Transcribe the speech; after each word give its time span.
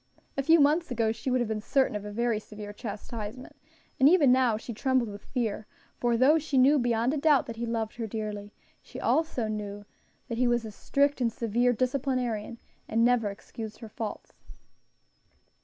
A 0.35 0.41
few 0.41 0.59
months 0.59 0.89
ago 0.89 1.11
she 1.11 1.29
would 1.29 1.41
have 1.41 1.47
been 1.47 1.61
certain 1.61 1.95
of 1.95 2.03
a 2.03 2.11
very 2.11 2.39
severe 2.39 2.73
chastisement, 2.73 3.55
and 3.99 4.09
even 4.09 4.31
now 4.31 4.57
she 4.57 4.73
trembled 4.73 5.09
with 5.09 5.23
fear; 5.23 5.67
for 5.99 6.17
though 6.17 6.39
she 6.39 6.57
knew 6.57 6.79
beyond 6.79 7.13
a 7.13 7.17
doubt 7.17 7.45
that 7.45 7.57
he 7.57 7.67
loved 7.67 7.97
her 7.97 8.07
dearly, 8.07 8.51
she 8.81 8.97
knew 8.97 9.05
also 9.05 9.85
that 10.27 10.39
he 10.39 10.47
was 10.47 10.65
a 10.65 10.71
strict 10.71 11.21
and 11.21 11.31
severe 11.31 11.71
disciplinarian, 11.71 12.57
and 12.87 13.05
never 13.05 13.29
excused 13.29 13.77
her 13.77 13.89
faults. 13.89 14.33